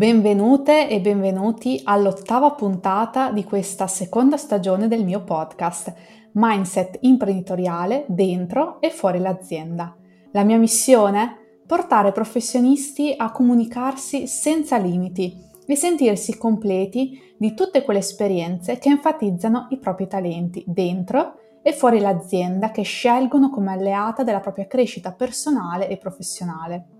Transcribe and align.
benvenute 0.00 0.88
e 0.88 0.98
benvenuti 0.98 1.78
all'ottava 1.84 2.52
puntata 2.52 3.30
di 3.32 3.44
questa 3.44 3.86
seconda 3.86 4.38
stagione 4.38 4.88
del 4.88 5.04
mio 5.04 5.22
podcast 5.24 5.92
Mindset 6.32 6.96
imprenditoriale 7.02 8.06
dentro 8.08 8.80
e 8.80 8.88
fuori 8.88 9.18
l'azienda. 9.18 9.94
La 10.32 10.42
mia 10.42 10.56
missione? 10.56 11.60
Portare 11.66 12.12
professionisti 12.12 13.12
a 13.14 13.30
comunicarsi 13.30 14.26
senza 14.26 14.78
limiti 14.78 15.36
e 15.66 15.76
sentirsi 15.76 16.38
completi 16.38 17.34
di 17.36 17.52
tutte 17.52 17.82
quelle 17.82 17.98
esperienze 17.98 18.78
che 18.78 18.88
enfatizzano 18.88 19.66
i 19.68 19.76
propri 19.76 20.06
talenti 20.06 20.64
dentro 20.66 21.34
e 21.60 21.74
fuori 21.74 22.00
l'azienda 22.00 22.70
che 22.70 22.84
scelgono 22.84 23.50
come 23.50 23.72
alleata 23.72 24.22
della 24.22 24.40
propria 24.40 24.66
crescita 24.66 25.12
personale 25.12 25.88
e 25.90 25.98
professionale. 25.98 26.99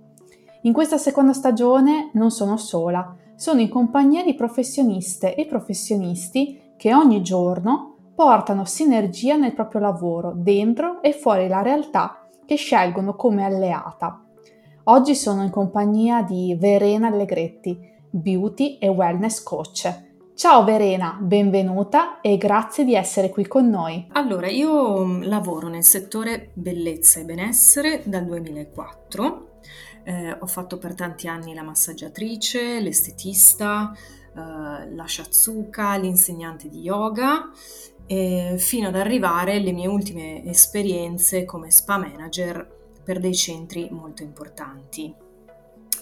In 0.63 0.75
questa 0.75 0.99
seconda 0.99 1.33
stagione 1.33 2.11
non 2.13 2.31
sono 2.31 2.59
sola, 2.59 3.17
sono 3.35 3.63
in 3.63 3.71
compagnia 3.71 4.23
di 4.23 4.35
professioniste 4.35 5.35
e 5.35 5.47
professionisti 5.47 6.75
che 6.77 6.95
ogni 6.95 7.23
giorno 7.23 7.95
portano 8.15 8.67
sinergia 8.67 9.37
nel 9.37 9.55
proprio 9.55 9.81
lavoro, 9.81 10.35
dentro 10.37 11.01
e 11.01 11.15
fuori 11.15 11.49
la 11.49 11.63
realtà 11.63 12.29
che 12.45 12.57
scelgono 12.57 13.17
come 13.17 13.43
alleata. 13.43 14.23
Oggi 14.85 15.15
sono 15.15 15.43
in 15.43 15.51
compagnia 15.51 16.23
di 16.23 16.55
Verena 16.61 17.07
Allegretti, 17.07 17.79
beauty 18.11 18.77
e 18.77 18.89
wellness 18.89 19.43
coach. 19.43 20.09
Ciao 20.35 20.63
Verena, 20.65 21.17
benvenuta 21.19 22.21
e 22.21 22.37
grazie 22.37 22.85
di 22.85 22.95
essere 22.95 23.31
qui 23.31 23.47
con 23.47 23.67
noi. 23.71 24.07
Allora, 24.13 24.49
io 24.49 25.07
mm, 25.07 25.23
lavoro 25.23 25.69
nel 25.69 25.85
settore 25.85 26.51
bellezza 26.53 27.21
e 27.21 27.25
benessere 27.25 28.03
dal 28.05 28.27
2004 28.27 29.50
eh, 30.05 30.37
ho 30.39 30.47
fatto 30.47 30.79
per 30.79 30.95
tanti 30.95 31.29
anni 31.29 31.55
la 31.55 31.63
massaggiatrice, 31.63 32.81
l'estetista, 32.81 33.93
eh, 33.95 34.95
la 34.95 35.07
shatsuka, 35.07 35.97
l'insegnante 35.97 36.69
di 36.69 36.81
yoga, 36.81 37.51
eh, 38.07 38.57
fino 38.59 38.89
ad 38.89 38.97
arrivare 38.97 39.57
alle 39.57 39.73
mie 39.73 39.87
ultime 39.87 40.45
esperienze 40.45 41.45
come 41.45 41.71
spa 41.71 41.99
manager 41.99 42.79
per 43.05 43.21
dei 43.21 43.35
centri 43.35 43.89
molto 43.91 44.23
importanti. 44.23 45.29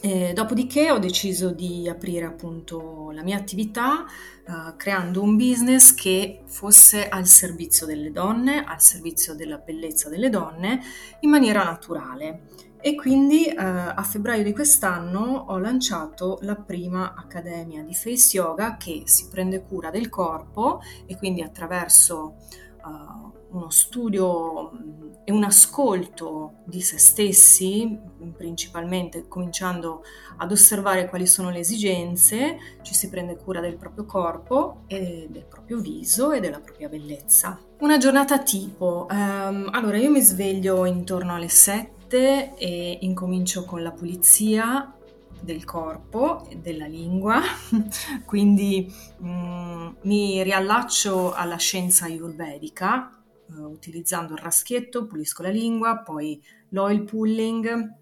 E 0.00 0.32
dopodiché 0.32 0.92
ho 0.92 0.98
deciso 0.98 1.50
di 1.50 1.88
aprire 1.88 2.24
appunto 2.24 3.10
la 3.10 3.24
mia 3.24 3.36
attività 3.36 4.04
uh, 4.46 4.76
creando 4.76 5.22
un 5.22 5.36
business 5.36 5.92
che 5.92 6.42
fosse 6.46 7.08
al 7.08 7.26
servizio 7.26 7.84
delle 7.84 8.12
donne, 8.12 8.62
al 8.64 8.80
servizio 8.80 9.34
della 9.34 9.58
bellezza 9.58 10.08
delle 10.08 10.30
donne 10.30 10.80
in 11.20 11.30
maniera 11.30 11.64
naturale. 11.64 12.42
E 12.80 12.94
quindi 12.94 13.46
eh, 13.46 13.56
a 13.56 14.02
febbraio 14.02 14.44
di 14.44 14.52
quest'anno 14.52 15.46
ho 15.48 15.58
lanciato 15.58 16.38
la 16.42 16.54
prima 16.54 17.14
accademia 17.14 17.82
di 17.82 17.94
Face 17.94 18.36
Yoga 18.36 18.76
che 18.76 19.02
si 19.06 19.28
prende 19.28 19.64
cura 19.64 19.90
del 19.90 20.08
corpo 20.08 20.80
e 21.06 21.16
quindi 21.16 21.42
attraverso 21.42 22.36
uh, 22.84 23.56
uno 23.56 23.70
studio 23.70 24.70
mm, 24.70 25.08
e 25.24 25.32
un 25.32 25.42
ascolto 25.42 26.62
di 26.64 26.80
se 26.80 26.98
stessi, 26.98 27.98
principalmente 28.36 29.26
cominciando 29.26 30.02
ad 30.36 30.52
osservare 30.52 31.08
quali 31.08 31.26
sono 31.26 31.50
le 31.50 31.58
esigenze, 31.58 32.56
ci 32.82 32.94
si 32.94 33.08
prende 33.08 33.36
cura 33.36 33.60
del 33.60 33.76
proprio 33.76 34.06
corpo 34.06 34.84
del 34.86 35.44
proprio 35.48 35.80
viso 35.80 36.32
e 36.32 36.40
della 36.40 36.60
propria 36.60 36.88
bellezza. 36.88 37.58
Una 37.80 37.98
giornata 37.98 38.38
tipo, 38.38 39.06
um, 39.10 39.68
allora 39.72 39.98
io 39.98 40.10
mi 40.10 40.22
sveglio 40.22 40.86
intorno 40.86 41.34
alle 41.34 41.48
7 41.48 41.97
mente 42.08 42.56
e 42.56 42.98
incomincio 43.02 43.64
con 43.64 43.82
la 43.82 43.92
pulizia 43.92 44.92
del 45.40 45.64
corpo 45.64 46.46
e 46.48 46.56
della 46.56 46.86
lingua, 46.86 47.40
quindi 48.24 48.92
mm, 49.22 49.88
mi 50.02 50.42
riallaccio 50.42 51.32
alla 51.32 51.56
scienza 51.56 52.06
ayurvedica 52.06 53.22
eh, 53.50 53.60
utilizzando 53.60 54.32
il 54.32 54.40
raschietto, 54.40 55.06
pulisco 55.06 55.42
la 55.42 55.50
lingua, 55.50 55.98
poi 55.98 56.42
l'oil 56.70 57.04
pulling, 57.04 57.94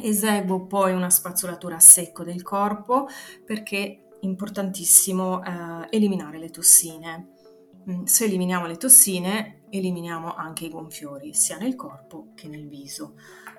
eseguo 0.00 0.66
poi 0.66 0.92
una 0.94 1.10
spazzolatura 1.10 1.76
a 1.76 1.80
secco 1.80 2.22
del 2.22 2.42
corpo 2.42 3.08
perché 3.44 3.84
è 3.84 3.98
importantissimo 4.20 5.42
eh, 5.44 5.88
eliminare 5.90 6.38
le 6.38 6.50
tossine. 6.50 7.32
Mm, 7.90 8.04
se 8.04 8.24
eliminiamo 8.24 8.66
le 8.66 8.76
tossine, 8.76 9.62
eliminiamo 9.70 10.34
anche 10.34 10.66
i 10.66 10.70
gonfiori, 10.70 11.32
sia 11.32 11.56
nel 11.56 11.74
corpo 11.74 12.32
che 12.34 12.46
nel 12.46 12.68
viso. 12.68 13.14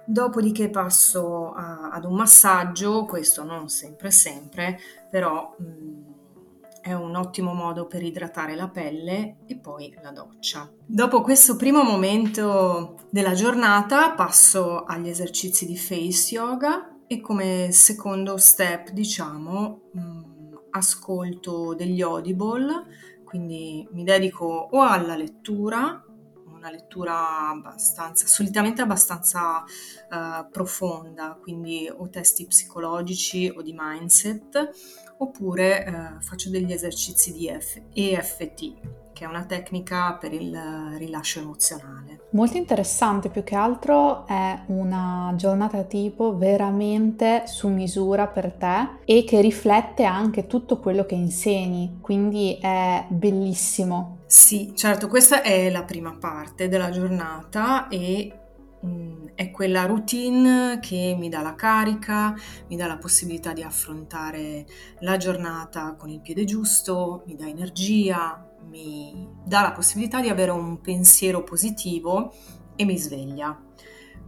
Dopodiché 0.05 0.69
passo 0.69 1.51
a, 1.51 1.89
ad 1.89 2.05
un 2.05 2.15
massaggio, 2.15 3.05
questo 3.05 3.43
non 3.43 3.69
sempre 3.69 4.11
sempre, 4.11 4.79
però 5.09 5.55
mh, 5.57 5.63
mm, 5.63 6.03
è 6.81 6.93
un 6.93 7.15
ottimo 7.15 7.53
modo 7.53 7.87
per 7.87 8.03
idratare 8.03 8.55
la 8.55 8.69
pelle 8.69 9.37
e 9.47 9.57
poi 9.57 9.95
la 10.01 10.11
doccia. 10.11 10.71
Dopo 10.85 11.21
questo 11.21 11.55
primo 11.55 11.83
momento 11.83 13.07
della 13.09 13.33
giornata 13.33 14.11
passo 14.11 14.83
agli 14.83 15.09
esercizi 15.09 15.65
di 15.65 15.77
face 15.77 16.35
yoga 16.35 16.97
e 17.07 17.19
come 17.19 17.69
secondo 17.71 18.37
step 18.37 18.91
diciamo 18.91 19.89
mh, 19.91 19.99
mm, 19.99 20.53
ascolto 20.71 21.73
degli 21.73 22.01
audible, 22.01 22.85
quindi 23.29 23.87
mi 23.91 24.03
dedico 24.03 24.45
o 24.71 24.81
alla 24.81 25.15
lettura 25.15 26.03
una 26.59 26.69
lettura 26.69 27.49
abbastanza, 27.49 28.27
solitamente 28.27 28.81
abbastanza 28.81 29.63
uh, 29.63 30.49
profonda, 30.51 31.37
quindi 31.41 31.89
o 31.91 32.09
testi 32.09 32.45
psicologici 32.45 33.51
o 33.55 33.61
di 33.61 33.73
mindset, 33.75 34.69
oppure 35.17 35.85
uh, 35.87 36.21
faccio 36.21 36.49
degli 36.49 36.71
esercizi 36.71 37.31
di 37.31 37.47
F- 37.47 37.81
EFT, 37.93 38.73
che 39.13 39.25
è 39.25 39.27
una 39.27 39.45
tecnica 39.45 40.13
per 40.13 40.33
il 40.33 40.57
rilascio 40.97 41.39
emozionale. 41.39 42.27
Molto 42.31 42.57
interessante, 42.57 43.29
più 43.29 43.43
che 43.43 43.55
altro 43.55 44.25
è 44.27 44.63
una 44.67 45.33
giornata 45.35 45.83
tipo 45.83 46.37
veramente 46.37 47.43
su 47.47 47.69
misura 47.69 48.27
per 48.27 48.53
te 48.53 48.99
e 49.05 49.23
che 49.23 49.41
riflette 49.41 50.03
anche 50.03 50.45
tutto 50.45 50.79
quello 50.79 51.05
che 51.05 51.15
insegni, 51.15 51.97
quindi 52.01 52.57
è 52.61 53.05
bellissimo 53.09 54.18
sì, 54.31 54.73
certo, 54.75 55.07
questa 55.07 55.41
è 55.41 55.71
la 55.71 55.83
prima 55.83 56.15
parte 56.15 56.67
della 56.67 56.91
giornata 56.91 57.87
e 57.87 58.31
mh, 58.79 58.87
mm, 58.87 59.25
è 59.33 59.49
quella 59.49 59.87
routine 59.87 60.77
che 60.79 61.15
mi 61.17 61.29
dà 61.29 61.41
la 61.41 61.55
carica, 61.55 62.35
mi 62.67 62.75
dà 62.75 62.85
la 62.85 62.99
possibilità 62.99 63.53
di 63.53 63.63
affrontare 63.63 64.67
la 64.99 65.17
giornata 65.17 65.95
con 65.95 66.09
il 66.09 66.21
piede 66.21 66.45
giusto, 66.45 67.23
mi 67.25 67.35
dà 67.35 67.47
energia, 67.47 68.47
mi 68.67 69.27
dà 69.43 69.61
la 69.61 69.71
possibilità 69.71 70.21
di 70.21 70.29
avere 70.29 70.51
un 70.51 70.79
pensiero 70.79 71.43
positivo 71.43 72.31
e 72.75 72.85
mi 72.85 72.99
sveglia. 72.99 73.59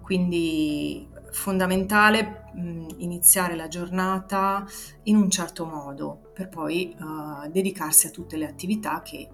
Quindi 0.02 1.08
fondamentale 1.30 2.50
mh, 2.56 2.62
mm, 2.62 2.88
iniziare 2.98 3.56
la 3.56 3.68
giornata 3.68 4.66
in 5.04 5.16
un 5.16 5.30
certo 5.30 5.68
modo 5.68 6.32
per 6.34 6.50
poi 6.50 6.96
uh, 6.98 7.48
dedicarsi 7.52 8.08
a 8.08 8.10
tutte 8.10 8.36
le 8.36 8.48
attività 8.48 9.04
che 9.04 9.30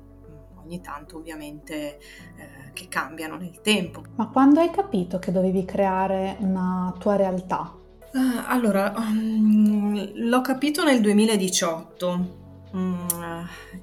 ogni 0.67 0.81
tanto 0.81 1.17
ovviamente 1.17 1.97
eh, 1.97 2.72
che 2.73 2.88
cambiano 2.89 3.38
nel 3.38 3.61
tempo. 3.61 4.03
Ma 4.16 4.28
quando 4.28 4.59
hai 4.59 4.69
capito 4.69 5.17
che 5.17 5.31
dovevi 5.31 5.63
creare 5.66 6.35
una 6.41 6.94
tua 7.00 7.16
realtà? 7.16 7.73
Uh, 8.11 8.44
allora, 8.45 8.94
um, 8.95 10.11
l'ho 10.13 10.41
capito 10.41 10.83
nel 10.83 11.01
2018. 11.01 12.45
Mm, 12.75 13.07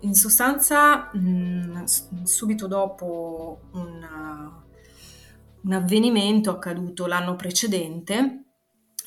in 0.00 0.15
sostanza, 0.15 1.11
mm, 1.17 1.84
subito 2.25 2.67
dopo 2.67 3.61
una, 3.73 4.62
un 5.62 5.73
avvenimento 5.73 6.50
accaduto 6.50 7.06
l'anno 7.06 7.35
precedente, 7.35 8.41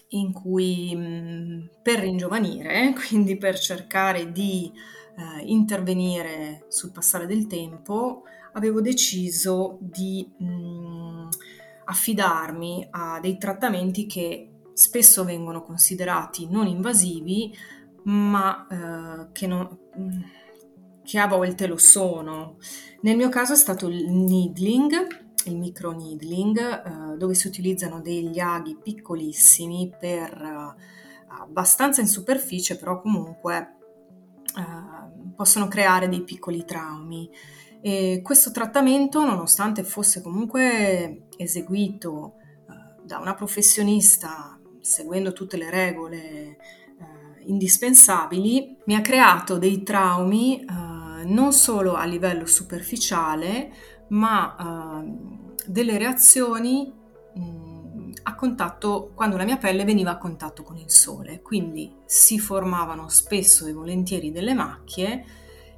in 0.10 0.32
cui 0.32 1.70
per 1.84 2.00
ringiovanire, 2.00 2.94
quindi 3.08 3.38
per 3.38 3.60
cercare 3.60 4.32
di 4.32 4.72
eh, 5.18 5.44
intervenire 5.46 6.66
sul 6.68 6.92
passare 6.92 7.26
del 7.26 7.48
tempo, 7.48 8.24
avevo 8.54 8.82
deciso 8.82 9.78
di 9.82 10.30
mh, 10.38 10.46
mm, 10.46 11.28
affidarmi 11.86 12.88
a 12.92 13.20
dei 13.20 13.38
trattamenti 13.38 14.06
che 14.06 14.52
spesso 14.74 15.24
vengono 15.24 15.64
considerati 15.64 16.48
non 16.48 16.68
invasivi, 16.68 17.52
ma 18.04 18.68
eh, 18.70 19.32
che, 19.32 19.48
non, 19.48 19.78
mm, 19.98 20.22
che, 21.04 21.20
a 21.20 21.28
volte 21.28 21.66
lo 21.66 21.78
sono. 21.78 22.58
Nel 23.02 23.18
mio 23.18 23.30
caso 23.30 23.54
è 23.54 23.58
stato 23.58 23.88
il 23.88 24.12
needling, 24.12 25.26
il 25.46 25.58
micro 25.58 25.92
needling, 25.92 26.58
eh, 26.60 27.18
dove 27.18 27.34
si 27.34 27.48
utilizzano 27.48 28.02
degli 28.02 28.40
aghi 28.40 28.78
piccolissimi 28.82 29.92
per 30.00 30.32
eh, 30.32 30.76
abbastanza 31.30 32.02
in 32.02 32.08
superficie, 32.08 32.78
però 32.78 33.02
comunque 33.02 33.78
eh, 34.58 34.97
possono 35.38 35.70
creare 35.70 36.10
dei 36.10 36.24
piccoli 36.24 36.66
traumi. 36.66 37.30
E 37.80 38.22
questo 38.24 38.52
trattamento, 38.52 39.24
nonostante 39.24 39.84
fosse 39.84 40.22
comunque 40.22 41.28
eseguito 41.38 42.34
eh, 42.68 43.04
da 43.06 43.20
una 43.20 43.36
professionista 43.36 44.60
seguendo 44.82 45.34
tutte 45.34 45.58
le 45.58 45.70
regole 45.70 46.18
eh, 46.20 46.58
indispensabili, 47.46 48.78
mi 48.86 48.96
ha 48.96 49.02
creato 49.02 49.58
dei 49.58 49.84
traumi 49.84 50.60
eh, 50.62 51.24
non 51.26 51.54
solo 51.54 51.94
a 51.94 52.06
livello 52.06 52.46
superficiale, 52.46 53.72
ma 54.10 54.56
eh, 54.56 55.36
delle 55.68 55.98
reazioni 55.98 56.92
a 58.30 58.36
contatto 58.36 59.12
quando 59.16 59.38
la 59.38 59.46
mia 59.46 59.58
pelle 59.58 59.86
veniva 59.86 60.12
a 60.12 60.18
contatto 60.18 60.62
con 60.62 60.78
il 60.78 60.92
sole. 60.92 61.42
Quindi 61.42 61.96
si 62.06 62.40
formavano 62.40 63.08
spesso 63.08 63.66
e 63.66 63.74
volentieri 63.74 64.32
delle 64.32 64.54
macchie 64.54 65.24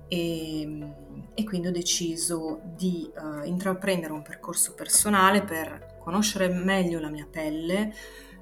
e, 0.08 0.94
e 1.36 1.44
quindi 1.44 1.68
ho 1.68 1.72
deciso 1.72 2.62
di 2.76 3.08
uh, 3.16 3.46
intraprendere 3.46 4.14
un 4.14 4.24
percorso 4.24 4.74
personale 4.74 5.44
per 5.44 5.98
conoscere 6.04 6.50
meglio 6.50 7.00
la 7.00 7.10
mia 7.10 7.28
pelle, 7.30 7.94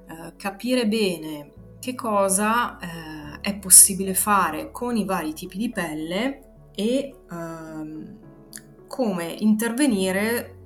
uh, 0.08 0.34
capire 0.38 0.88
bene 0.88 1.52
che 1.80 1.94
cosa 1.94 2.78
uh, 2.78 3.40
è 3.42 3.58
possibile 3.58 4.14
fare 4.14 4.72
con 4.72 4.96
i 4.96 5.04
vari 5.04 5.34
tipi 5.34 5.58
di 5.58 5.70
pelle 5.70 6.44
e 6.74 7.14
ehm, 7.30 8.20
come 8.88 9.36
intervenire 9.40 10.57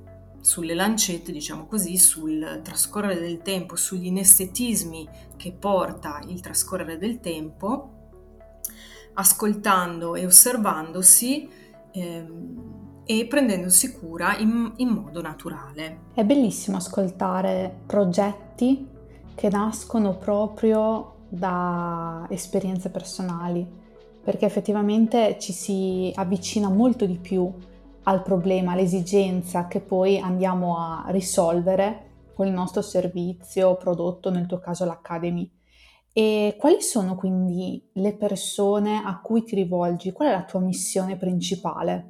sulle 0.42 0.74
lancette, 0.74 1.32
diciamo 1.32 1.66
così, 1.66 1.98
sul 1.98 2.60
trascorrere 2.64 3.20
del 3.20 3.42
tempo, 3.42 3.76
sugli 3.76 4.08
inestetismi 4.08 5.08
che 5.38 5.52
porta 5.52 6.22
il 6.28 6.42
trascorrere 6.42 6.98
del 6.98 7.20
tempo 7.20 8.00
ascoltando 9.14 10.16
e 10.16 10.26
osservandosi 10.26 11.50
ehm, 11.92 12.80
e 13.04 13.26
prendendosi 13.28 13.92
cura 13.94 14.38
in, 14.38 14.74
in 14.78 14.90
modo 14.90 15.22
naturale. 15.22 16.00
È 16.14 16.24
bellissimo 16.24 16.78
ascoltare 16.78 17.82
progetti 17.86 18.88
che 19.36 19.50
nascono 19.50 20.18
proprio 20.18 21.16
da 21.28 22.26
esperienze 22.30 22.90
personali, 22.90 23.68
perché 24.24 24.46
effettivamente 24.46 25.38
ci 25.40 25.52
si 25.52 26.12
avvicina 26.16 26.70
molto 26.70 27.06
di 27.06 27.18
più 27.18 27.52
al 28.04 28.24
problema, 28.24 28.72
all'esigenza 28.72 29.68
che 29.68 29.80
poi 29.80 30.20
andiamo 30.20 30.78
a 30.78 31.06
risolvere 31.08 32.10
con 32.34 32.48
il 32.48 32.54
nostro 32.54 32.82
servizio, 32.82 33.76
prodotto, 33.76 34.30
nel 34.30 34.48
tuo 34.48 34.60
caso 34.60 34.86
l'Academy. 34.86 35.50
E 36.14 36.56
quali 36.58 36.82
sono 36.82 37.16
quindi 37.16 37.82
le 37.94 38.16
persone 38.16 39.02
a 39.06 39.20
cui 39.22 39.44
ti 39.44 39.56
rivolgi? 39.56 40.12
Qual 40.12 40.28
è 40.28 40.32
la 40.32 40.44
tua 40.44 40.60
missione 40.60 41.16
principale? 41.16 42.10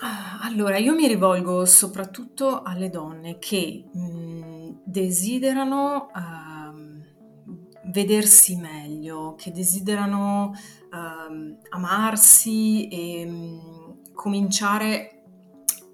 Ah, 0.00 0.40
allora, 0.42 0.78
io 0.78 0.94
mi 0.94 1.06
rivolgo 1.06 1.64
soprattutto 1.64 2.62
alle 2.62 2.90
donne 2.90 3.38
che 3.38 3.84
mh, 3.92 4.80
desiderano 4.84 6.08
uh, 6.14 7.90
vedersi 7.90 8.56
meglio, 8.56 9.34
che 9.36 9.52
desiderano 9.52 10.52
uh, 10.90 11.56
amarsi 11.70 12.88
e 12.88 13.26
mh, 13.26 14.12
cominciare 14.14 15.19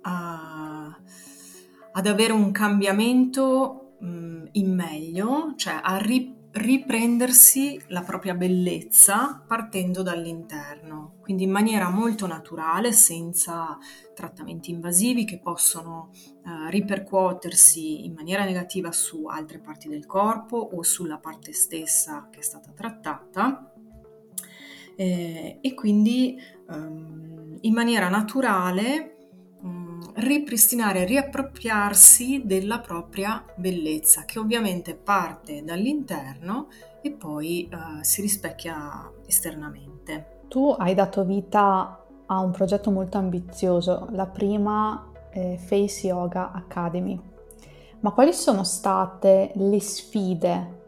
a, 0.06 0.96
ad 1.92 2.06
avere 2.06 2.32
un 2.32 2.52
cambiamento 2.52 3.96
mh, 3.98 4.44
in 4.52 4.74
meglio, 4.74 5.54
cioè 5.56 5.80
a 5.82 5.96
riprendere 5.96 6.36
riprendersi 6.56 7.78
la 7.88 8.02
propria 8.02 8.34
bellezza 8.34 9.42
partendo 9.46 10.02
dall'interno, 10.02 11.16
quindi 11.20 11.44
in 11.44 11.50
maniera 11.50 11.90
molto 11.90 12.26
naturale, 12.26 12.92
senza 12.92 13.78
trattamenti 14.14 14.70
invasivi 14.70 15.24
che 15.24 15.38
possono 15.38 16.10
eh, 16.12 16.70
ripercuotersi 16.70 18.04
in 18.04 18.14
maniera 18.14 18.44
negativa 18.44 18.90
su 18.90 19.26
altre 19.26 19.58
parti 19.58 19.88
del 19.88 20.06
corpo 20.06 20.56
o 20.56 20.82
sulla 20.82 21.18
parte 21.18 21.52
stessa 21.52 22.28
che 22.30 22.38
è 22.38 22.42
stata 22.42 22.70
trattata. 22.70 23.72
Eh, 24.98 25.58
e 25.60 25.74
quindi 25.74 26.38
ehm, 26.70 27.58
in 27.60 27.74
maniera 27.74 28.08
naturale 28.08 29.15
ripristinare, 30.16 31.04
riappropriarsi 31.04 32.42
della 32.44 32.80
propria 32.80 33.44
bellezza, 33.56 34.24
che 34.24 34.38
ovviamente 34.38 34.94
parte 34.94 35.62
dall'interno 35.62 36.68
e 37.02 37.10
poi 37.12 37.68
uh, 37.70 38.02
si 38.02 38.20
rispecchia 38.20 39.10
esternamente. 39.26 40.44
Tu 40.48 40.74
hai 40.78 40.94
dato 40.94 41.24
vita 41.24 42.04
a 42.26 42.40
un 42.40 42.50
progetto 42.50 42.90
molto 42.90 43.18
ambizioso, 43.18 44.08
la 44.12 44.26
prima 44.26 45.12
eh, 45.30 45.58
Face 45.58 46.06
Yoga 46.06 46.52
Academy. 46.52 47.20
Ma 48.00 48.10
quali 48.12 48.32
sono 48.32 48.64
state 48.64 49.52
le 49.54 49.80
sfide 49.80 50.84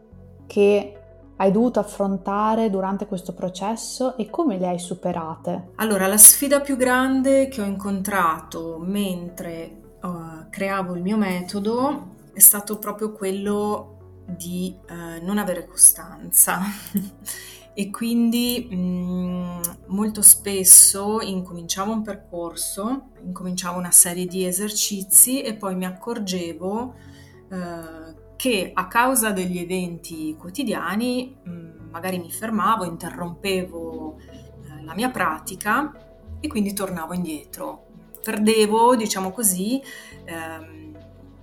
che 0.47 0.98
hai 1.41 1.51
dovuto 1.51 1.79
affrontare 1.79 2.69
durante 2.69 3.05
questo 3.05 3.33
processo 3.33 4.17
e 4.17 4.29
come 4.29 4.57
le 4.57 4.67
hai 4.67 4.79
superate? 4.79 5.71
Allora, 5.75 6.05
la 6.07 6.17
sfida 6.17 6.59
più 6.59 6.75
grande 6.75 7.47
che 7.47 7.61
ho 7.61 7.65
incontrato 7.65 8.77
mentre 8.77 9.95
uh, 10.01 10.49
creavo 10.49 10.95
il 10.95 11.01
mio 11.01 11.15
metodo 11.15 12.15
è 12.33 12.39
stato 12.39 12.77
proprio 12.77 13.13
quello 13.13 14.23
di 14.25 14.75
uh, 14.89 15.25
non 15.25 15.37
avere 15.37 15.65
costanza. 15.65 16.59
e 17.73 17.89
quindi 17.89 18.67
mh, 18.69 18.75
mm, 18.75 19.61
molto 19.87 20.21
spesso 20.21 21.21
incominciavo 21.21 21.93
un 21.93 22.01
percorso, 22.01 23.11
incominciavo 23.23 23.77
una 23.77 23.91
serie 23.91 24.25
di 24.25 24.45
esercizi 24.45 25.41
e 25.41 25.55
poi 25.55 25.75
mi 25.75 25.85
accorgevo 25.85 26.95
uh, 27.49 28.08
che 28.39 28.71
a 28.73 28.87
causa 28.87 29.31
degli 29.33 29.57
eventi 29.57 30.33
quotidiani 30.39 31.35
mm, 31.45 31.89
magari 31.91 32.19
mi 32.19 32.31
fermavo, 32.31 32.85
interrompevo 32.85 34.17
eh, 34.17 34.83
la 34.85 34.93
mia 34.95 35.09
pratica 35.09 35.91
e 36.39 36.47
quindi 36.47 36.71
tornavo 36.71 37.13
indietro. 37.13 37.87
Perdevo, 38.23 38.95
diciamo 38.95 39.31
così, 39.31 39.81
ehm, 40.23 40.97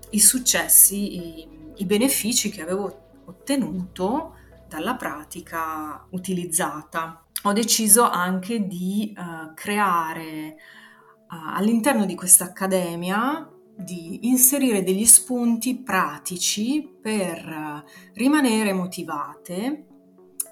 i 0.08 0.18
successi, 0.18 1.16
i, 1.16 1.48
i 1.76 1.84
benefici 1.84 2.48
che 2.48 2.62
avevo 2.62 3.08
ottenuto 3.26 4.34
dalla 4.66 4.94
pratica 4.94 6.02
utilizzata. 6.12 7.22
Ho 7.42 7.52
deciso 7.52 8.08
anche 8.08 8.66
di 8.66 9.14
uh, 9.14 9.52
creare 9.52 10.56
uh, 11.28 11.52
all'interno 11.56 12.06
di 12.06 12.14
questa 12.14 12.44
accademia 12.44 13.50
di 13.76 14.28
inserire 14.28 14.82
degli 14.82 15.04
spunti 15.04 15.76
pratici 15.76 16.88
per 17.00 17.36
eh, 17.36 17.84
rimanere 18.14 18.72
motivate 18.72 19.84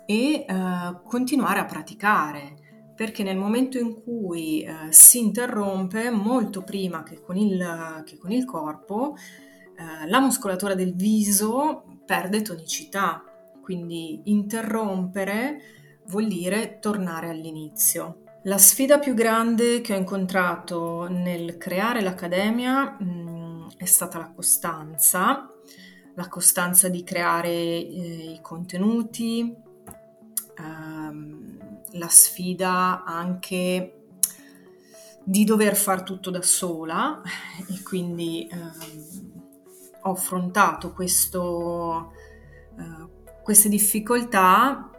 e 0.07 0.45
uh, 0.47 1.03
continuare 1.03 1.61
a 1.61 1.65
praticare. 1.65 2.59
Perché 2.95 3.23
nel 3.23 3.39
momento 3.39 3.79
in 3.79 3.95
cui 4.03 4.65
uh, 4.65 4.91
si 4.91 5.19
interrompe 5.19 6.11
molto 6.11 6.63
prima 6.63 7.03
che 7.03 7.21
con 7.21 7.37
il, 7.37 8.03
che 8.05 8.19
con 8.19 8.31
il 8.31 8.45
corpo 8.45 9.15
uh, 9.15 10.07
la 10.07 10.21
muscolatura 10.21 10.75
del 10.75 10.95
viso 10.95 11.85
perde 12.05 12.43
tonicità. 12.43 13.25
Quindi 13.63 14.21
interrompere 14.25 15.59
vuol 16.09 16.29
dire 16.29 16.79
tornare 16.81 17.31
all'inizio 17.31 18.24
la 18.47 18.59
sfida 18.59 18.99
più 18.99 19.15
grande 19.15 19.81
che 19.81 19.95
ho 19.95 19.97
incontrato 19.97 21.09
nel 21.09 21.57
creare 21.57 22.03
l'accademia 22.03 22.97
mh, 22.99 23.05
mm, 23.05 23.67
è 23.77 23.85
stata 23.87 24.19
la 24.19 24.31
costanza, 24.35 25.49
la 26.15 26.29
costanza 26.29 26.89
di 26.89 27.03
creare 27.05 27.49
eh, 27.49 28.33
i 28.35 28.41
contenuti, 28.43 29.55
ehm, 30.59 31.59
la 31.93 32.09
sfida 32.09 33.05
anche 33.05 34.01
di 35.23 35.45
dover 35.45 35.75
far 35.75 36.03
tutto 36.03 36.31
da 36.31 36.43
sola 36.43 37.23
e 37.67 37.83
quindi 37.83 38.47
ehm, 38.51 39.33
ho 40.03 40.11
affrontato 40.11 40.93
questo, 40.93 42.13
eh, 42.79 43.41
queste 43.43 43.71
difficoltà 43.71 44.91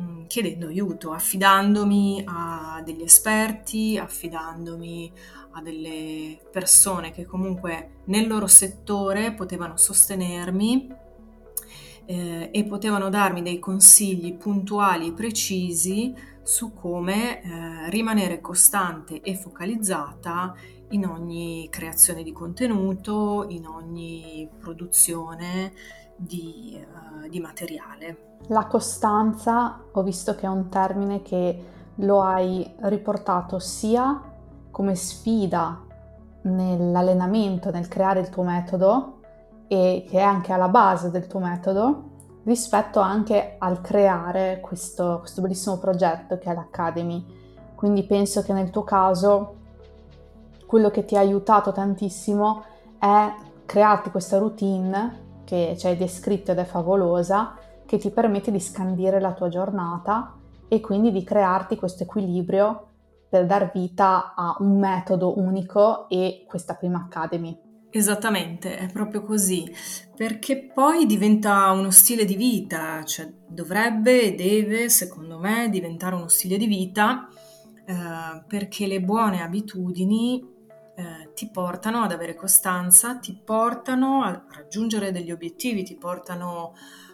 Mm, 0.00 0.26
chiedendo 0.26 0.66
aiuto, 0.66 1.12
affidandomi 1.12 2.24
a 2.26 2.82
degli 2.84 3.02
esperti, 3.02 3.96
affidandomi 3.96 5.12
a 5.52 5.62
delle 5.62 6.40
persone 6.50 7.12
che 7.12 7.24
comunque 7.24 8.00
nel 8.06 8.26
loro 8.26 8.48
settore 8.48 9.32
potevano 9.34 9.76
sostenermi 9.76 10.92
eh, 12.06 12.50
e 12.52 12.64
potevano 12.64 13.08
darmi 13.08 13.40
dei 13.42 13.60
consigli 13.60 14.34
puntuali 14.34 15.08
e 15.08 15.12
precisi 15.12 16.12
su 16.42 16.74
come 16.74 17.40
eh, 17.40 17.90
rimanere 17.90 18.40
costante 18.40 19.20
e 19.20 19.36
focalizzata 19.36 20.56
in 20.90 21.06
ogni 21.06 21.68
creazione 21.70 22.24
di 22.24 22.32
contenuto, 22.32 23.46
in 23.48 23.66
ogni 23.66 24.48
produzione 24.58 25.72
di, 26.16 26.78
uh, 26.78 27.28
di 27.28 27.40
materiale. 27.40 28.33
La 28.48 28.66
costanza 28.66 29.80
ho 29.90 30.02
visto 30.02 30.34
che 30.34 30.44
è 30.44 30.48
un 30.50 30.68
termine 30.68 31.22
che 31.22 31.64
lo 31.96 32.22
hai 32.22 32.74
riportato 32.80 33.58
sia 33.58 34.20
come 34.70 34.94
sfida 34.94 35.80
nell'allenamento, 36.42 37.70
nel 37.70 37.88
creare 37.88 38.20
il 38.20 38.28
tuo 38.28 38.42
metodo 38.42 39.20
e 39.66 40.04
che 40.06 40.18
è 40.18 40.22
anche 40.22 40.52
alla 40.52 40.68
base 40.68 41.10
del 41.10 41.26
tuo 41.26 41.40
metodo, 41.40 42.10
rispetto 42.44 43.00
anche 43.00 43.56
al 43.58 43.80
creare 43.80 44.60
questo, 44.60 45.20
questo 45.20 45.40
bellissimo 45.40 45.78
progetto 45.78 46.36
che 46.36 46.50
è 46.50 46.54
l'Academy. 46.54 47.24
Quindi 47.74 48.04
penso 48.04 48.42
che 48.42 48.52
nel 48.52 48.68
tuo 48.68 48.84
caso 48.84 49.56
quello 50.66 50.90
che 50.90 51.04
ti 51.06 51.16
ha 51.16 51.20
aiutato 51.20 51.72
tantissimo 51.72 52.62
è 52.98 53.34
crearti 53.64 54.10
questa 54.10 54.36
routine 54.36 55.22
che 55.44 55.76
ci 55.78 55.86
hai 55.86 55.96
descritto 55.96 56.50
ed 56.50 56.58
è 56.58 56.64
favolosa, 56.64 57.54
che 57.86 57.98
ti 57.98 58.10
permette 58.10 58.50
di 58.50 58.60
scandire 58.60 59.20
la 59.20 59.32
tua 59.32 59.48
giornata 59.48 60.34
e 60.68 60.80
quindi 60.80 61.12
di 61.12 61.22
crearti 61.22 61.76
questo 61.76 62.02
equilibrio 62.04 62.88
per 63.28 63.46
dar 63.46 63.70
vita 63.72 64.34
a 64.34 64.56
un 64.60 64.78
metodo 64.78 65.38
unico 65.38 66.08
e 66.08 66.44
questa 66.46 66.74
prima 66.74 67.06
Academy. 67.06 67.58
Esattamente, 67.90 68.76
è 68.76 68.90
proprio 68.90 69.22
così, 69.22 69.72
perché 70.16 70.70
poi 70.74 71.06
diventa 71.06 71.70
uno 71.70 71.90
stile 71.90 72.24
di 72.24 72.34
vita, 72.34 73.04
cioè 73.04 73.32
dovrebbe 73.46 74.22
e 74.22 74.34
deve, 74.34 74.88
secondo 74.88 75.38
me, 75.38 75.68
diventare 75.70 76.16
uno 76.16 76.26
stile 76.26 76.56
di 76.56 76.66
vita 76.66 77.28
eh, 77.86 78.42
perché 78.48 78.86
le 78.86 79.00
buone 79.00 79.42
abitudini 79.42 80.44
eh, 80.96 81.32
ti 81.34 81.50
portano 81.50 82.02
ad 82.02 82.12
avere 82.12 82.34
costanza, 82.34 83.18
ti 83.18 83.38
portano 83.44 84.22
a 84.22 84.44
raggiungere 84.48 85.12
degli 85.12 85.30
obiettivi, 85.30 85.82
ti 85.82 85.96
portano 85.96 86.72
a 86.72 87.13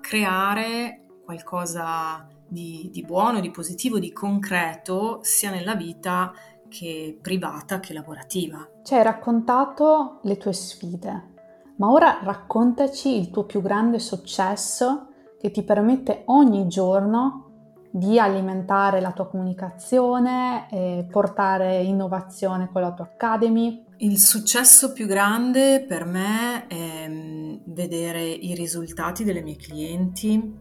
creare 0.00 1.04
qualcosa 1.24 2.26
di, 2.46 2.88
di 2.92 3.02
buono, 3.02 3.40
di 3.40 3.50
positivo, 3.50 3.98
di 3.98 4.12
concreto, 4.12 5.20
sia 5.22 5.50
nella 5.50 5.74
vita 5.74 6.32
che 6.68 7.18
privata 7.20 7.80
che 7.80 7.92
lavorativa. 7.92 8.66
Ci 8.82 8.94
hai 8.94 9.02
raccontato 9.02 10.20
le 10.22 10.36
tue 10.36 10.52
sfide, 10.52 11.34
ma 11.76 11.90
ora 11.90 12.20
raccontaci 12.22 13.18
il 13.18 13.30
tuo 13.30 13.44
più 13.44 13.60
grande 13.60 13.98
successo 13.98 15.08
che 15.38 15.50
ti 15.50 15.62
permette 15.62 16.22
ogni 16.26 16.66
giorno 16.66 17.44
di 17.90 18.18
alimentare 18.18 19.00
la 19.00 19.12
tua 19.12 19.28
comunicazione 19.28 20.68
e 20.70 21.06
portare 21.10 21.82
innovazione 21.82 22.68
con 22.70 22.82
la 22.82 22.92
tua 22.92 23.04
Academy. 23.04 23.84
Il 24.00 24.20
successo 24.20 24.92
più 24.92 25.06
grande 25.06 25.84
per 25.84 26.04
me 26.04 26.68
è 26.68 27.08
mm, 27.08 27.56
vedere 27.64 28.22
i 28.24 28.54
risultati 28.54 29.24
delle 29.24 29.42
mie 29.42 29.56
clienti, 29.56 30.56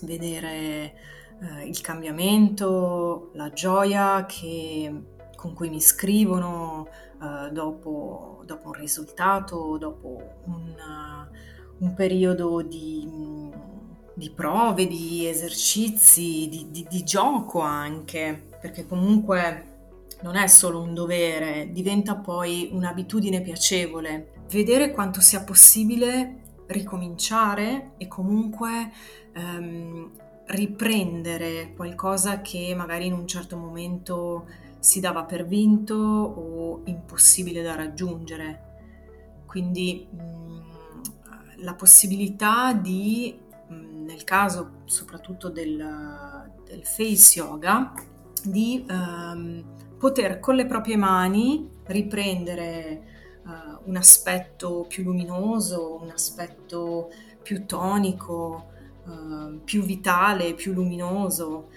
vedere 0.00 0.94
eh, 1.42 1.66
il 1.66 1.78
cambiamento, 1.82 3.32
la 3.34 3.50
gioia 3.50 4.24
che 4.24 5.02
con 5.36 5.52
cui 5.52 5.68
mi 5.68 5.80
scrivono 5.80 6.88
uh, 7.18 7.50
dopo, 7.50 8.42
dopo, 8.46 8.68
un 8.68 8.74
risultato, 8.74 9.76
dopo 9.78 10.40
un, 10.44 10.74
uh, 10.74 11.84
un 11.84 11.94
periodo 11.94 12.62
di, 12.62 13.06
di, 14.14 14.30
prove, 14.30 14.86
di 14.86 15.26
esercizi, 15.26 16.48
di, 16.50 16.70
di, 16.70 16.86
di 16.88 17.04
gioco 17.04 17.60
anche, 17.60 18.48
perché 18.60 18.86
comunque 18.86 19.69
non 20.22 20.36
è 20.36 20.46
solo 20.46 20.80
un 20.80 20.94
dovere, 20.94 21.70
diventa 21.72 22.16
poi 22.16 22.68
un'abitudine 22.72 23.40
piacevole. 23.40 24.32
Vedere 24.50 24.92
quanto 24.92 25.20
sia 25.20 25.42
possibile 25.42 26.40
ricominciare 26.66 27.92
e 27.96 28.06
comunque 28.06 28.92
um, 29.34 30.10
riprendere 30.46 31.72
qualcosa 31.74 32.40
che 32.40 32.74
magari 32.76 33.06
in 33.06 33.12
un 33.12 33.26
certo 33.26 33.56
momento 33.56 34.46
si 34.78 35.00
dava 35.00 35.24
per 35.24 35.46
vinto 35.46 35.94
o 35.94 36.80
impossibile 36.84 37.62
da 37.62 37.74
raggiungere. 37.74 38.68
Quindi 39.46 40.06
mh, 40.10 40.22
mm, 40.22 40.60
la 41.58 41.74
possibilità 41.74 42.72
di, 42.72 43.38
mh, 43.68 43.74
mm, 43.74 44.04
nel 44.04 44.24
caso 44.24 44.82
soprattutto 44.84 45.48
del, 45.48 46.50
del 46.64 46.84
face 46.84 47.38
yoga, 47.38 47.92
di 48.42 48.84
um, 48.88 49.62
poter 50.00 50.40
con 50.40 50.54
le 50.54 50.64
proprie 50.64 50.96
mani 50.96 51.68
riprendere 51.84 53.02
uh, 53.44 53.82
un 53.84 53.96
aspetto 53.96 54.86
più 54.88 55.04
luminoso, 55.04 56.00
un 56.00 56.08
aspetto 56.08 57.10
più 57.42 57.66
tonico, 57.66 58.70
uh, 59.04 59.62
più 59.62 59.82
vitale, 59.82 60.54
più 60.54 60.72
luminoso. 60.72 61.68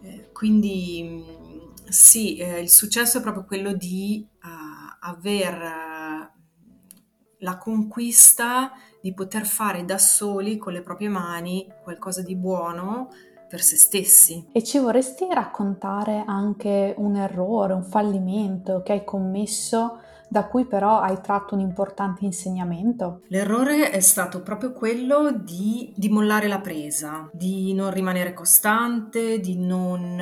Eh, 0.00 0.30
quindi 0.32 1.02
mm, 1.04 1.90
sì, 1.90 2.38
eh, 2.38 2.62
il 2.62 2.70
successo 2.70 3.18
è 3.18 3.20
proprio 3.20 3.44
quello 3.44 3.74
di 3.74 4.26
uh, 4.42 4.96
aver 5.00 6.32
la 7.40 7.58
conquista 7.58 8.72
di 9.02 9.12
poter 9.12 9.44
fare 9.44 9.84
da 9.84 9.98
soli 9.98 10.56
con 10.56 10.72
le 10.72 10.80
proprie 10.80 11.10
mani 11.10 11.70
qualcosa 11.82 12.22
di 12.22 12.36
buono 12.36 13.10
per 13.48 13.62
se 13.62 13.76
stessi. 13.76 14.48
E 14.52 14.62
ci 14.62 14.78
vorresti 14.78 15.26
raccontare 15.30 16.24
anche 16.26 16.94
un 16.98 17.16
errore, 17.16 17.72
un 17.72 17.84
fallimento 17.84 18.82
che 18.82 18.92
hai 18.92 19.04
commesso 19.04 20.00
da 20.28 20.46
cui 20.46 20.66
però 20.66 20.98
hai 20.98 21.20
tratto 21.20 21.54
un 21.54 21.60
importante 21.60 22.24
insegnamento? 22.24 23.22
L'errore 23.28 23.90
è 23.90 24.00
stato 24.00 24.42
proprio 24.42 24.72
quello 24.72 25.30
di, 25.30 25.92
di 25.96 26.08
mollare 26.08 26.48
la 26.48 26.60
presa, 26.60 27.28
di 27.32 27.72
non 27.74 27.92
rimanere 27.92 28.32
costante, 28.32 29.38
di 29.38 29.56
non 29.56 30.18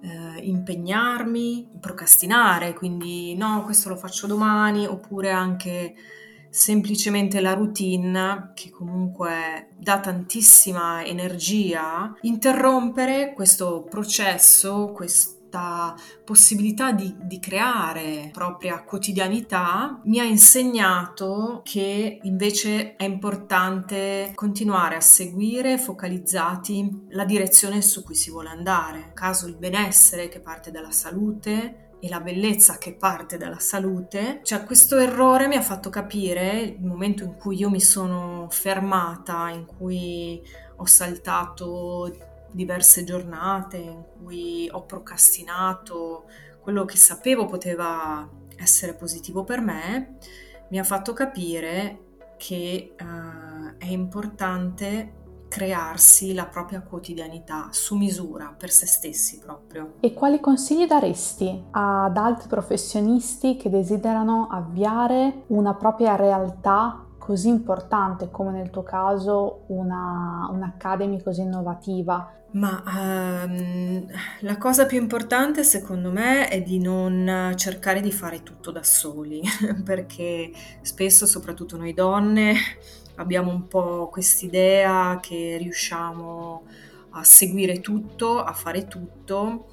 eh, 0.00 0.40
impegnarmi, 0.42 1.70
procrastinare, 1.80 2.72
quindi 2.72 3.34
no, 3.34 3.62
questo 3.64 3.88
lo 3.88 3.96
faccio 3.96 4.26
domani, 4.26 4.86
oppure 4.86 5.30
anche 5.30 5.94
semplicemente 6.50 7.40
la 7.40 7.54
routine 7.54 8.52
che 8.54 8.70
comunque 8.70 9.68
dà 9.78 10.00
tantissima 10.00 11.04
energia, 11.04 12.14
interrompere 12.22 13.32
questo 13.32 13.86
processo, 13.88 14.92
questo 14.92 15.38
possibilità 16.24 16.92
di, 16.92 17.12
di, 17.22 17.40
creare 17.40 18.30
propria 18.32 18.84
quotidianità 18.84 20.00
mi 20.04 20.20
ha 20.20 20.22
insegnato 20.22 21.60
che 21.64 22.20
invece 22.22 22.94
è 22.94 23.02
importante 23.02 24.30
continuare 24.36 24.94
a 24.94 25.00
seguire 25.00 25.76
focalizzati 25.76 27.06
la 27.08 27.24
direzione 27.24 27.82
su 27.82 28.04
cui 28.04 28.14
si 28.14 28.30
vuole 28.30 28.50
andare. 28.50 28.98
In 28.98 29.12
caso 29.12 29.48
il 29.48 29.56
benessere 29.56 30.28
che 30.28 30.38
parte 30.38 30.70
dalla 30.70 30.92
salute, 30.92 31.89
e 32.00 32.08
la 32.08 32.20
bellezza 32.20 32.78
che 32.78 32.94
parte 32.94 33.36
dalla 33.36 33.58
salute, 33.58 34.40
cioè 34.42 34.64
questo 34.64 34.96
errore 34.96 35.46
mi 35.48 35.56
ha 35.56 35.62
fatto 35.62 35.90
capire 35.90 36.60
il 36.60 36.84
momento 36.84 37.24
in 37.24 37.36
cui 37.36 37.58
io 37.58 37.70
mi 37.70 37.80
sono 37.80 38.46
fermata, 38.50 39.50
in 39.50 39.66
cui 39.66 40.42
ho 40.76 40.86
saltato 40.86 42.28
diverse 42.52 43.04
giornate 43.04 43.76
in 43.76 44.04
cui 44.18 44.68
ho 44.70 44.84
procrastinato 44.84 46.24
quello 46.60 46.84
che 46.84 46.96
sapevo 46.96 47.46
poteva 47.46 48.28
essere 48.56 48.94
positivo 48.94 49.44
per 49.44 49.60
me, 49.60 50.16
mi 50.70 50.78
ha 50.78 50.84
fatto 50.84 51.12
capire 51.12 52.08
che 52.36 52.94
uh, 52.98 53.76
è 53.78 53.86
importante 53.86 55.19
crearsi 55.50 56.32
la 56.32 56.46
propria 56.46 56.80
quotidianità 56.80 57.68
su 57.72 57.96
misura 57.96 58.54
per 58.56 58.70
se 58.70 58.86
stessi 58.86 59.40
proprio. 59.44 59.94
E 59.98 60.14
quali 60.14 60.38
consigli 60.38 60.86
daresti 60.86 61.64
ad 61.72 62.16
altri 62.16 62.48
professionisti 62.48 63.56
che 63.56 63.68
desiderano 63.68 64.46
avviare 64.48 65.42
una 65.48 65.74
propria 65.74 66.14
realtà 66.14 67.04
così 67.18 67.48
importante 67.48 68.30
come 68.30 68.52
nel 68.52 68.70
tuo 68.70 68.84
caso 68.84 69.64
una, 69.68 70.48
un'academy 70.52 71.20
così 71.20 71.42
innovativa? 71.42 72.32
Ma 72.52 72.82
um, 72.84 74.06
la 74.40 74.56
cosa 74.56 74.86
più 74.86 74.98
importante 74.98 75.62
secondo 75.62 76.10
me 76.10 76.48
è 76.48 76.62
di 76.62 76.80
non 76.80 77.52
cercare 77.56 78.00
di 78.00 78.10
fare 78.10 78.42
tutto 78.42 78.72
da 78.72 78.82
soli, 78.82 79.40
perché 79.84 80.50
spesso, 80.80 81.26
soprattutto 81.26 81.76
noi 81.76 81.92
donne, 81.92 82.54
abbiamo 83.20 83.50
un 83.50 83.68
po' 83.68 84.08
quest'idea 84.08 85.18
che 85.20 85.56
riusciamo 85.58 86.64
a 87.10 87.22
seguire 87.24 87.80
tutto, 87.80 88.42
a 88.42 88.52
fare 88.52 88.86
tutto 88.86 89.68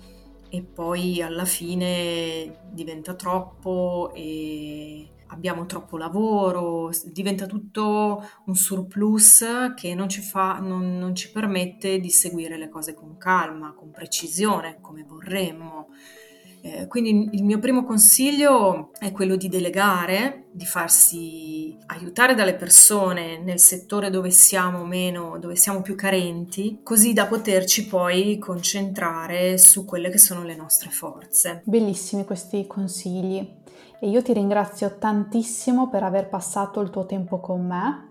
e 0.49 0.61
poi 0.63 1.21
alla 1.21 1.45
fine 1.45 2.59
diventa 2.71 3.13
troppo 3.15 4.11
e 4.13 5.09
abbiamo 5.27 5.65
troppo 5.65 5.97
lavoro, 5.97 6.89
diventa 7.05 7.45
tutto 7.45 8.23
un 8.45 8.55
surplus 8.55 9.73
che 9.75 9.93
non 9.95 10.09
ci, 10.09 10.21
fa, 10.21 10.59
non, 10.59 10.97
non 10.97 11.15
ci 11.15 11.31
permette 11.31 11.99
di 11.99 12.09
seguire 12.09 12.57
le 12.57 12.69
cose 12.69 12.93
con 12.93 13.17
calma, 13.17 13.73
con 13.73 13.91
precisione, 13.91 14.79
come 14.81 15.03
vorremmo. 15.03 15.89
Eh, 16.61 16.87
quindi 16.87 17.29
il 17.31 17.43
mio 17.43 17.59
primo 17.59 17.83
consiglio 17.83 18.91
è 18.99 19.11
quello 19.11 19.35
di 19.35 19.47
delegare, 19.47 20.47
di 20.51 20.65
farsi 20.65 21.77
aiutare 21.87 22.33
dalle 22.33 22.55
persone 22.55 23.39
nel 23.39 23.59
settore 23.59 24.09
dove 24.09 24.31
siamo 24.31 24.83
meno, 24.83 25.37
dove 25.39 25.55
siamo 25.55 25.81
più 25.81 25.95
carenti, 25.95 26.79
così 26.83 27.13
da 27.13 27.27
poterci 27.27 27.87
poi 27.87 28.37
concentrare 28.37 29.57
su 29.57 29.85
quelle 29.85 30.09
che 30.09 30.17
sono 30.17 30.43
le 30.43 30.55
nostre 30.55 30.89
forze. 30.89 31.61
Bellissimi 31.63 32.25
questi 32.25 32.65
consigli 32.67 33.55
e 33.99 34.09
io 34.09 34.21
ti 34.21 34.33
ringrazio 34.33 34.97
tantissimo 34.97 35.89
per 35.89 36.03
aver 36.03 36.27
passato 36.27 36.81
il 36.81 36.89
tuo 36.89 37.05
tempo 37.05 37.39
con 37.39 37.65
me 37.65 38.07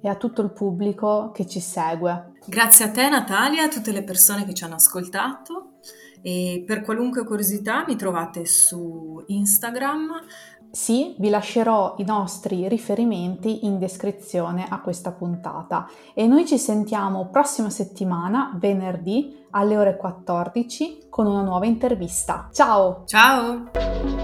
e 0.00 0.08
a 0.08 0.14
tutto 0.14 0.42
il 0.42 0.50
pubblico 0.50 1.30
che 1.32 1.46
ci 1.46 1.60
segue. 1.60 2.34
Grazie 2.46 2.84
a 2.84 2.90
te 2.90 3.08
Natalia, 3.08 3.64
a 3.64 3.68
tutte 3.68 3.90
le 3.90 4.04
persone 4.04 4.44
che 4.44 4.54
ci 4.54 4.64
hanno 4.64 4.76
ascoltato 4.76 5.78
e 6.22 6.64
per 6.66 6.82
qualunque 6.82 7.24
curiosità 7.24 7.84
mi 7.86 7.96
trovate 7.96 8.46
su 8.46 9.22
Instagram. 9.26 10.22
Sì, 10.70 11.14
vi 11.18 11.30
lascerò 11.30 11.94
i 11.98 12.04
nostri 12.04 12.68
riferimenti 12.68 13.64
in 13.64 13.78
descrizione 13.78 14.66
a 14.68 14.80
questa 14.80 15.12
puntata 15.12 15.88
e 16.12 16.26
noi 16.26 16.46
ci 16.46 16.58
sentiamo 16.58 17.28
prossima 17.30 17.70
settimana, 17.70 18.54
venerdì 18.58 19.44
alle 19.50 19.76
ore 19.78 19.96
14, 19.96 21.06
con 21.08 21.26
una 21.26 21.42
nuova 21.42 21.64
intervista. 21.64 22.50
Ciao! 22.52 23.04
Ciao! 23.06 24.15